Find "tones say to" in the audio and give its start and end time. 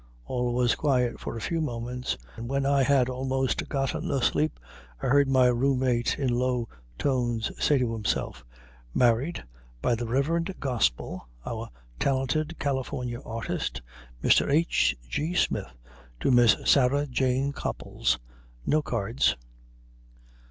6.97-7.93